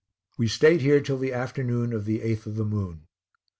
[0.35, 3.05] We stayed here till the afternoon of the 8th of the moon.